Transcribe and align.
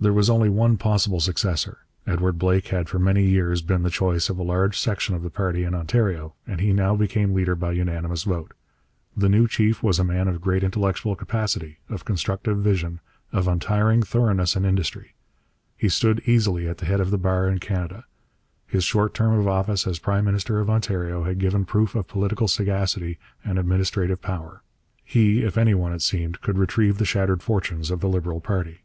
There 0.00 0.12
was 0.12 0.28
only 0.28 0.48
one 0.48 0.76
possible 0.76 1.20
successor. 1.20 1.78
Edward 2.04 2.36
Blake 2.36 2.66
had 2.66 2.88
for 2.88 2.98
many 2.98 3.24
years 3.24 3.62
been 3.62 3.84
the 3.84 3.90
choice 3.90 4.28
of 4.28 4.38
a 4.40 4.42
large 4.42 4.76
section 4.76 5.14
of 5.14 5.22
the 5.22 5.30
party 5.30 5.62
in 5.62 5.72
Ontario, 5.72 6.34
and 6.48 6.60
he 6.60 6.72
now 6.72 6.96
became 6.96 7.32
leader 7.32 7.54
by 7.54 7.70
unanimous 7.70 8.24
vote. 8.24 8.54
The 9.16 9.28
new 9.28 9.46
chief 9.46 9.84
was 9.84 10.00
a 10.00 10.04
man 10.04 10.26
of 10.26 10.40
great 10.40 10.64
intellectual 10.64 11.14
capacity, 11.14 11.78
of 11.88 12.04
constructive 12.04 12.58
vision, 12.58 12.98
of 13.32 13.46
untiring 13.46 14.02
thoroughness 14.02 14.56
and 14.56 14.66
industry. 14.66 15.14
He 15.76 15.88
stood 15.88 16.20
easily 16.26 16.66
at 16.68 16.78
the 16.78 16.86
head 16.86 16.98
of 17.00 17.12
the 17.12 17.16
bar 17.16 17.48
in 17.48 17.60
Canada. 17.60 18.04
His 18.66 18.82
short 18.82 19.14
term 19.14 19.38
of 19.38 19.46
office 19.46 19.86
as 19.86 20.00
prime 20.00 20.24
minister 20.24 20.58
of 20.58 20.68
Ontario 20.68 21.22
had 21.22 21.38
given 21.38 21.64
proof 21.64 21.94
of 21.94 22.08
political 22.08 22.48
sagacity 22.48 23.20
and 23.44 23.60
administrative 23.60 24.20
power. 24.20 24.64
He, 25.04 25.42
if 25.44 25.56
any 25.56 25.72
one, 25.72 25.92
it 25.92 26.02
seemed, 26.02 26.40
could 26.40 26.58
retrieve 26.58 26.98
the 26.98 27.04
shattered 27.06 27.44
fortunes 27.44 27.92
of 27.92 28.00
the 28.00 28.08
Liberal 28.08 28.40
party. 28.40 28.80